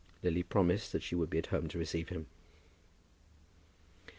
Lily 0.23 0.41
promised 0.41 0.91
that 0.93 1.03
she 1.03 1.13
would 1.13 1.29
be 1.29 1.37
at 1.37 1.45
home 1.53 1.67
to 1.67 1.77
receive 1.77 2.09
him. 2.09 2.25